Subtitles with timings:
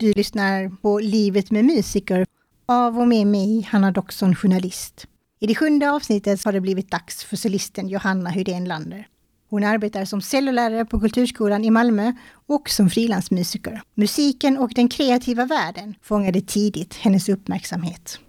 [0.00, 2.26] Du lyssnar på Livet med musiker
[2.66, 5.06] av och med mig, Hanna Doxon, journalist.
[5.40, 9.08] I det sjunde avsnittet har det blivit dags för solisten Johanna Hydén Lander.
[9.50, 12.12] Hon arbetar som cellolärare på Kulturskolan i Malmö
[12.46, 13.82] och som frilansmusiker.
[13.94, 18.20] Musiken och den kreativa världen fångade tidigt hennes uppmärksamhet.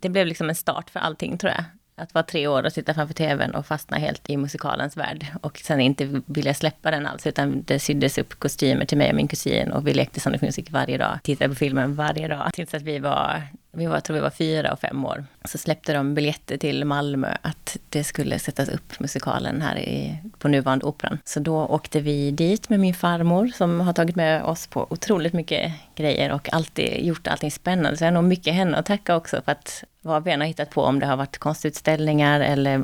[0.00, 1.64] Det blev liksom en start för allting tror jag.
[1.98, 5.26] Att vara tre år och sitta framför tvn och fastna helt i musikalens värld.
[5.40, 9.16] Och sen inte vilja släppa den alls, utan det syddes upp kostymer till mig och
[9.16, 11.18] min kusin och vi lekte Sonic Music varje dag.
[11.22, 12.50] Tittade på filmen varje dag.
[12.52, 13.42] Tills att vi var,
[13.78, 15.24] vi var, tror vi var fyra och fem år.
[15.44, 20.48] Så släppte de biljetter till Malmö att det skulle sättas upp musikalen här i, på
[20.48, 21.18] nuvarande Operan.
[21.24, 25.32] Så då åkte vi dit med min farmor som har tagit med oss på otroligt
[25.32, 27.96] mycket grejer och alltid gjort allting spännande.
[27.96, 30.46] Så jag har nog mycket henne att tacka också för att vad vi än har
[30.46, 32.82] hittat på, om det har varit konstutställningar eller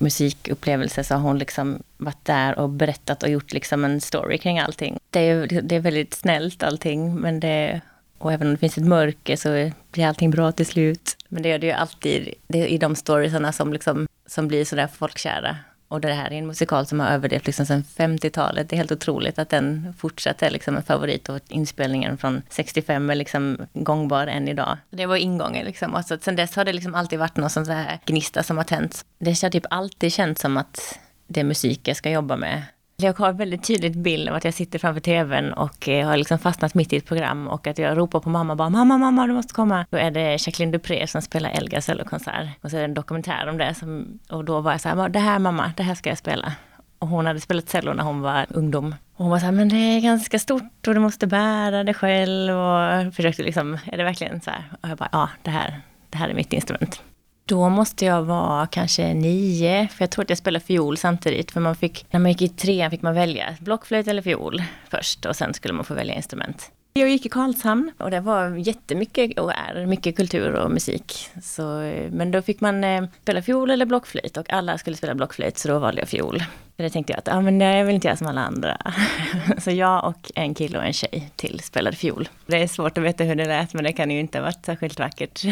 [0.00, 4.58] musikupplevelser, så har hon liksom varit där och berättat och gjort liksom en story kring
[4.58, 4.98] allting.
[5.10, 7.80] Det är, det är väldigt snällt allting, men det,
[8.18, 11.16] och även om det finns ett mörker så blir allting bra till slut.
[11.28, 14.64] Men det är det ju alltid det är i de storiesarna som, liksom, som blir
[14.64, 15.56] sådär folkkära.
[15.88, 18.68] Och det här är en musikal som har överlevt liksom sedan 50-talet.
[18.68, 23.10] Det är helt otroligt att den fortsatt är liksom en favorit och inspelningen från 65
[23.10, 24.76] är liksom gångbar än idag.
[24.90, 25.94] Det var ingången liksom.
[25.94, 28.64] Och så, sen dess har det liksom alltid varit någon sån här gnista som har
[28.64, 29.04] tänts.
[29.18, 32.62] Det har typ alltid känts som att det är musik jag ska jobba med.
[32.98, 36.38] Jag har väldigt tydligt bild av att jag sitter framför tvn och eh, har liksom
[36.38, 39.32] fastnat mitt i ett program och att jag ropar på mamma bara mamma, mamma, du
[39.32, 39.86] måste komma.
[39.90, 43.48] Då är det Jacqueline Dupré som spelar Elga cellokonsert och så är det en dokumentär
[43.48, 46.08] om det som, och då var jag så här, det här mamma, det här ska
[46.08, 46.52] jag spela.
[46.98, 48.94] Och hon hade spelat cello när hon var ungdom.
[49.16, 51.94] Och hon var så här, men det är ganska stort och du måste bära det
[51.94, 54.64] själv och försökte liksom, är det verkligen så här?
[54.80, 55.80] Och jag bara, ja, det här,
[56.10, 57.02] det här är mitt instrument.
[57.48, 61.50] Då måste jag vara kanske nio, för jag tror att jag spelade fiol samtidigt.
[61.50, 65.26] För man fick, när man gick i trean fick man välja blockflöjt eller fiol först
[65.26, 66.72] och sen skulle man få välja instrument.
[66.96, 71.30] Jag gick i Karlshamn och det var jättemycket och är mycket kultur och musik.
[71.42, 75.14] Så, eh, men då fick man eh, spela fiol eller blockflöjt och alla skulle spela
[75.14, 76.42] blockflöjt så då valde jag fiol.
[76.76, 78.78] För det tänkte jag att ah, men jag vill inte göra som alla andra.
[79.58, 82.28] så jag och en kille och en tjej till spelade fiol.
[82.46, 84.64] Det är svårt att veta hur det lät men det kan ju inte ha varit
[84.64, 85.42] särskilt vackert.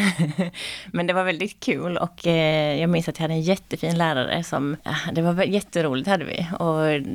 [0.85, 4.43] men det var väldigt kul och eh, jag minns att jag hade en jättefin lärare
[4.43, 6.47] som, ja, det var jätteroligt hade vi.
[6.59, 7.07] Och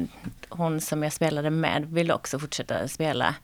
[0.49, 3.35] hon som jag spelade med ville också fortsätta spela.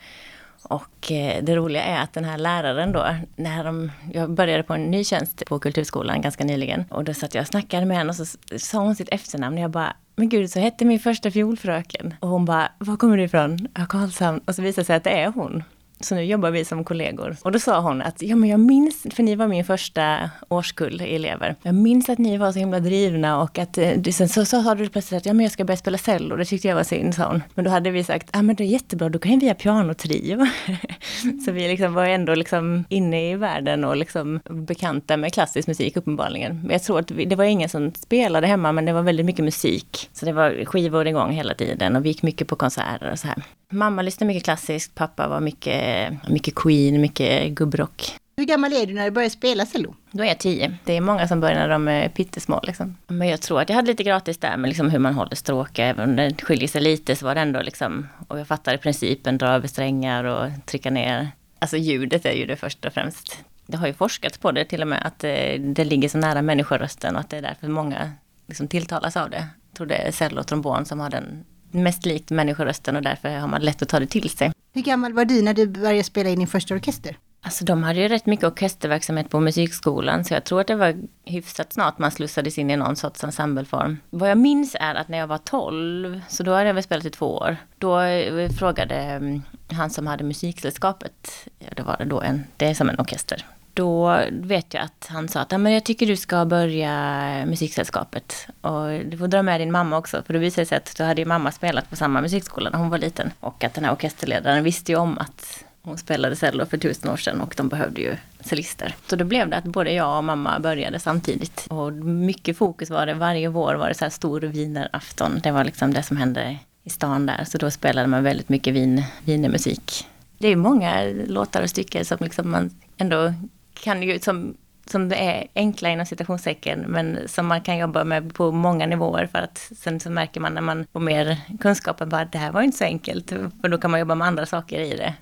[0.68, 3.06] Och eh, det roliga är att den här läraren då,
[3.36, 6.84] när de, jag började på en ny tjänst på Kulturskolan ganska nyligen.
[6.90, 8.24] Och då satt jag och snackade med henne och så
[8.58, 12.14] sa hon sitt efternamn och jag bara, men gud, så hette min första fiolfröken.
[12.20, 13.68] Och hon bara, var kommer du ifrån?
[13.74, 14.40] Ja, Karlshamn.
[14.46, 15.62] Och så visade det sig att det är hon.
[16.00, 17.36] Så nu jobbar vi som kollegor.
[17.42, 21.00] Och då sa hon att, ja men jag minns, för ni var min första årskull
[21.00, 21.56] elever.
[21.62, 24.88] Jag minns att ni var så himla drivna och att eh, sen så sa du
[24.88, 26.36] plötsligt att ja men jag ska börja spela cello.
[26.36, 27.42] Det tyckte jag var synd, sa hon.
[27.54, 30.46] Men då hade vi sagt, ja men det är jättebra, då kan vi göra pianotrio.
[31.44, 35.96] så vi liksom var ändå liksom inne i världen och liksom bekanta med klassisk musik
[35.96, 36.60] uppenbarligen.
[36.60, 39.26] Men jag tror att vi, det var ingen som spelade hemma men det var väldigt
[39.26, 40.10] mycket musik.
[40.12, 43.26] Så det var skivor igång hela tiden och vi gick mycket på konserter och så
[43.28, 43.42] här.
[43.72, 48.16] Mamma lyssnade mycket klassiskt, pappa var mycket, mycket Queen, mycket gubbrock.
[48.36, 49.94] Hur gammal är du när du började spela cello?
[50.10, 50.76] Då är jag tio.
[50.84, 52.60] Det är många som börjar när de är pyttesmå.
[52.62, 52.96] Liksom.
[53.06, 55.84] Men jag tror att jag hade lite gratis där med liksom hur man håller stråkar.
[55.84, 59.38] Även om det skiljer sig lite så var det ändå liksom, och jag fattade principen,
[59.38, 61.30] dra över strängar och trycka ner.
[61.58, 63.38] Alltså ljudet är ju det först och främst.
[63.66, 66.42] Det har ju forskats på det till och med, att eh, det ligger så nära
[66.42, 68.12] människorösten och att det är därför många
[68.46, 69.48] liksom tilltalas av det.
[69.70, 71.44] Jag tror det är cello och trombon som har den
[71.82, 74.52] mest likt människorösten och därför har man lätt att ta det till sig.
[74.72, 77.16] Hur gammal var du när du började spela i din första orkester?
[77.46, 80.94] Alltså de hade ju rätt mycket orkesterverksamhet på musikskolan så jag tror att det var
[81.24, 83.98] hyfsat snart man slussades in i någon sorts ensembleform.
[84.10, 87.04] Vad jag minns är att när jag var 12, så då hade jag väl spelat
[87.04, 92.20] i två år, då eh, frågade mm, han som hade musiksällskapet, ja det var då
[92.20, 93.44] en, det är som en orkester,
[93.76, 98.48] då vet jag att han sa att men jag tycker du ska börja musiksällskapet.
[98.60, 100.22] Och du får dra med din mamma också.
[100.26, 102.78] För då visade det sig att då hade ju mamma spelat på samma musikskola när
[102.78, 103.30] hon var liten.
[103.40, 107.16] Och att den här orkesterledaren visste ju om att hon spelade cello för tusen år
[107.16, 108.94] sedan och de behövde ju cellister.
[109.06, 111.66] Så då blev det att både jag och mamma började samtidigt.
[111.70, 115.40] Och mycket fokus var det, varje vår var det så här stor vinerafton.
[115.42, 117.44] Det var liksom det som hände i stan där.
[117.44, 120.06] Så då spelade man väldigt mycket vin, vinermusik.
[120.38, 123.34] Det är många låtar och stycken som liksom man ändå
[123.82, 124.56] kan ju som,
[124.86, 129.38] som är enkla inom citationstecken, men som man kan jobba med på många nivåer för
[129.38, 132.76] att sen så märker man när man får mer kunskapen bara det här var inte
[132.76, 133.30] så enkelt,
[133.60, 135.14] för då kan man jobba med andra saker i det.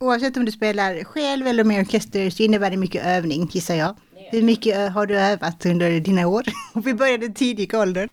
[0.00, 3.96] Oavsett om du spelar själv eller med orkester så innebär det mycket övning gissar jag.
[4.30, 6.42] Hur mycket har du övat under dina år?
[6.84, 8.08] Vi började tidig ålder.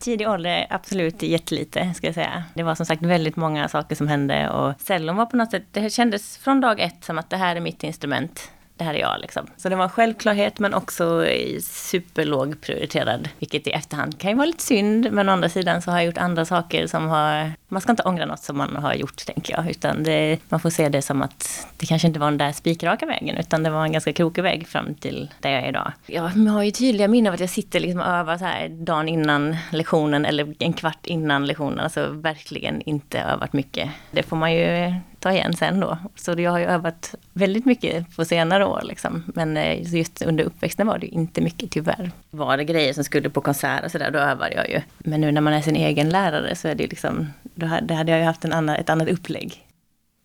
[0.00, 2.44] Tidig ålder, absolut jättelite ska jag säga.
[2.54, 5.64] Det var som sagt väldigt många saker som hände och cellon var på något sätt,
[5.72, 8.98] det kändes från dag ett som att det här är mitt instrument det här är
[8.98, 9.46] jag liksom.
[9.56, 11.24] Så det var en självklarhet men också
[11.62, 13.28] superlåg prioriterad.
[13.38, 16.06] Vilket i efterhand kan ju vara lite synd, men å andra sidan så har jag
[16.06, 17.52] gjort andra saker som har...
[17.68, 19.70] Man ska inte ångra något som man har gjort, tänker jag.
[19.70, 23.06] Utan det, man får se det som att det kanske inte var den där spikraka
[23.06, 25.92] vägen, utan det var en ganska krokig väg fram till där jag är idag.
[26.06, 29.08] Jag har ju tydliga minnen av att jag sitter liksom och övar så här dagen
[29.08, 31.80] innan lektionen eller en kvart innan lektionen.
[31.80, 33.90] Alltså verkligen inte övat mycket.
[34.10, 35.98] Det får man ju ta igen sen då.
[36.16, 39.24] Så jag har ju övat väldigt mycket på senare år liksom.
[39.34, 42.10] Men eh, just under uppväxten var det inte mycket tyvärr.
[42.30, 44.80] Var det grejer som skulle på konsert och sådär, då övade jag ju.
[44.98, 47.26] Men nu när man är sin egen lärare så är det liksom,
[47.58, 49.64] då hade jag ju haft en annan, ett annat upplägg.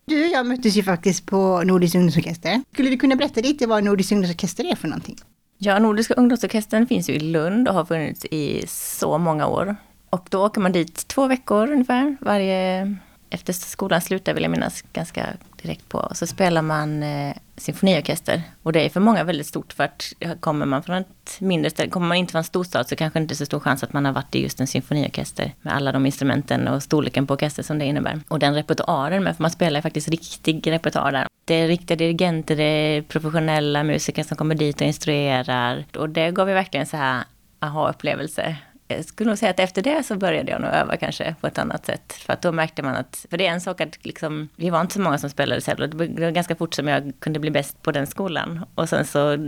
[0.06, 2.62] Du och jag möttes ju faktiskt på Nordisk ungdomsorkester.
[2.72, 5.16] Skulle du kunna berätta lite vad Nordisk ungdomsorkester är för någonting?
[5.58, 9.76] Ja, Nordiska ungdomsorkestern finns ju i Lund och har funnits i så många år.
[10.10, 12.96] Och då åker man dit två veckor ungefär varje
[13.30, 15.26] efter skolan slutar vill jag minnas ganska
[15.64, 16.08] direkt på.
[16.12, 18.42] Så spelar man eh, symfoniorkester.
[18.62, 21.70] Och det är för många väldigt stort för att eh, kommer man från ett mindre
[21.70, 24.04] ställe, kommer man inte från en storstad så kanske inte så stor chans att man
[24.04, 25.52] har varit i just en symfoniorkester.
[25.62, 28.20] Med alla de instrumenten och storleken på orkester som det innebär.
[28.28, 31.26] Och den repertoaren med, för man spelar faktiskt riktig repertoar där.
[31.44, 35.84] Det är riktiga dirigenter, det är professionella musiker som kommer dit och instruerar.
[35.96, 37.24] Och det gav ju verkligen så här
[37.60, 38.56] aha-upplevelse
[38.88, 41.58] jag skulle nog säga att efter det så började jag nog öva kanske på ett
[41.58, 42.12] annat sätt.
[42.12, 44.80] För att då märkte man att, för det är en sak att liksom, vi var
[44.80, 45.86] inte så många som spelade cello.
[45.86, 48.64] Det var ganska fort som jag kunde bli bäst på den skolan.
[48.74, 49.38] Och sen så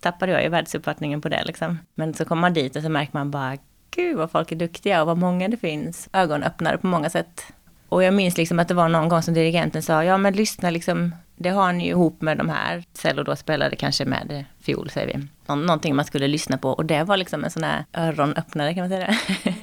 [0.00, 1.78] tappade jag ju världsuppfattningen på det liksom.
[1.94, 3.56] Men så kommer man dit och så märker man bara,
[3.90, 6.08] gud vad folk är duktiga och vad många det finns.
[6.12, 7.42] Ögonöppnare på många sätt.
[7.88, 10.70] Och jag minns liksom att det var någon gång som dirigenten sa, ja men lyssna
[10.70, 12.84] liksom, det har ni ju ihop med de här.
[12.92, 15.26] Cello då spelade kanske med fiol, säger vi.
[15.46, 18.82] Nå någonting man skulle lyssna på och det var liksom en sån här öronöppnare kan
[18.82, 19.54] man säga det.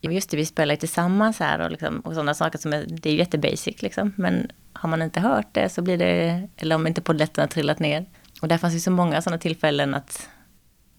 [0.14, 3.14] Just det, vi spelar tillsammans här och, liksom, och sådana saker som är, det är
[3.14, 4.12] jättebasic liksom.
[4.16, 7.78] Men har man inte hört det så blir det, eller om inte polletten har trillat
[7.78, 8.06] ner.
[8.42, 10.28] Och där fanns ju så många sådana tillfällen att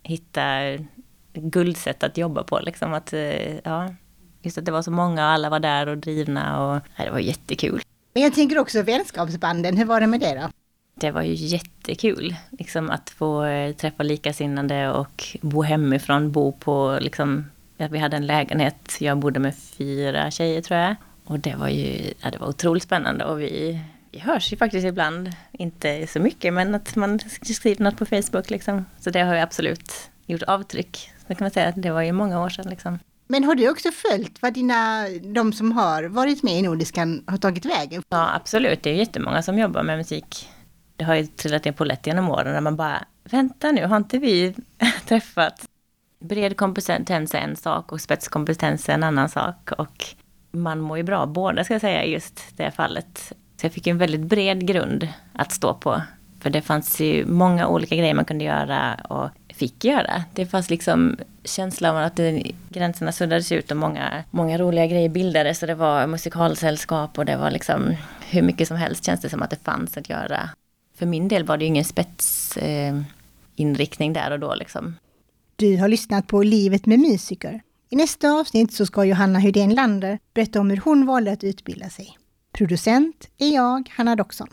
[0.03, 0.43] hitta
[1.33, 2.93] guldsätt att jobba på liksom.
[2.93, 3.95] Att, eh, ja,
[4.41, 7.11] just att det var så många och alla var där och drivna och ja, det
[7.11, 7.81] var jättekul.
[8.13, 10.49] Men jag tänker också vänskapsbanden, hur var det med det då?
[10.95, 16.97] Det var ju jättekul, liksom att få eh, träffa likasinnade och bo hemifrån, bo på
[17.01, 20.95] liksom, vi hade en lägenhet, jag bodde med fyra tjejer tror jag.
[21.25, 23.79] Och det var ju, ja, det var otroligt spännande och vi,
[24.11, 28.49] vi hörs ju faktiskt ibland, inte så mycket, men att man skriver något på Facebook
[28.49, 28.85] liksom.
[28.99, 29.91] Så det har ju absolut
[30.25, 31.11] gjort avtryck.
[31.27, 32.99] Så kan man säga att det var ju många år sedan liksom.
[33.31, 37.37] Men har du också följt vad dina, de som har varit med i Nordiskan har
[37.37, 38.03] tagit vägen?
[38.09, 38.83] Ja, absolut.
[38.83, 40.49] Det är jättemånga som jobbar med musik.
[40.95, 43.97] Det har ju trillat in på lätt genom åren när man bara, vänta nu, har
[43.97, 44.55] inte vi
[45.07, 45.65] träffat?
[46.19, 49.71] Bred kompetens är en sak och spetskompetens är en annan sak.
[49.71, 50.05] Och
[50.51, 53.33] man mår ju bra båda, ska jag säga, i just det fallet.
[53.57, 56.01] Så jag fick en väldigt bred grund att stå på.
[56.39, 59.29] För det fanns ju många olika grejer man kunde göra och
[59.61, 60.23] fick göra.
[60.33, 65.09] Det fanns liksom känslan av att det, gränserna suddades ut och många, många roliga grejer
[65.09, 65.59] bildades.
[65.59, 67.95] Så det var musikalsällskap och det var liksom
[68.29, 70.49] hur mycket som helst känns det som att det fanns att göra.
[70.97, 74.95] För min del var det ju ingen spetsinriktning eh, där och då liksom.
[75.55, 77.61] Du har lyssnat på Livet med musiker.
[77.89, 81.89] I nästa avsnitt så ska Johanna Hydén Lander berätta om hur hon valde att utbilda
[81.89, 82.17] sig.
[82.53, 84.49] Producent är jag, Hanna Doxon.